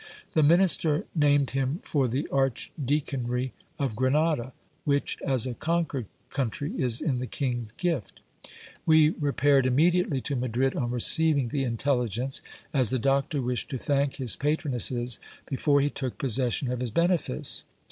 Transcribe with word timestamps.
The 0.33 0.41
minister 0.41 1.05
named 1.13 1.51
him 1.51 1.79
for 1.83 2.07
the 2.07 2.27
archdeaconry 2.31 3.53
of 3.77 3.95
Grenada, 3.95 4.51
which, 4.83 5.19
as 5.23 5.45
a 5.45 5.53
conquered 5.53 6.07
country, 6.31 6.73
is 6.75 7.01
in 7.01 7.19
the 7.19 7.27
king's 7.27 7.71
gift. 7.73 8.19
We 8.83 9.09
repaired 9.11 9.67
immediately 9.67 10.19
to 10.21 10.35
Madrid 10.35 10.75
on 10.75 10.89
receiving 10.89 11.49
the 11.49 11.63
intelligence, 11.63 12.41
as 12.73 12.89
the 12.89 12.97
doctor 12.97 13.43
wished 13.43 13.69
to 13.69 13.77
thank 13.77 14.15
his 14.15 14.35
patronesses 14.35 15.19
before 15.47 15.81
he 15.81 15.91
took 15.91 16.17
possession 16.17 16.71
of 16.71 16.79
his 16.79 16.89
benefice. 16.89 17.63